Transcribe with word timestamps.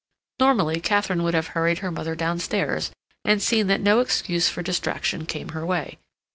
Normally, 0.39 0.79
Katharine 0.79 1.21
would 1.21 1.35
have 1.35 1.49
hurried 1.49 1.77
her 1.85 1.91
mother 1.91 2.15
downstairs, 2.15 2.89
and 3.23 3.39
seen 3.39 3.67
that 3.67 3.81
no 3.81 3.99
excuse 3.99 4.49
for 4.49 4.63
distraction 4.63 5.27
came 5.27 5.49
her 5.49 5.63
way. 5.63 5.99